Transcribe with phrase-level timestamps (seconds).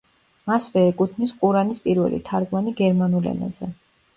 [0.51, 3.71] მასვე ეკუთვნის ყურანის პირველი თარგმანი გერმანულ ენაზე.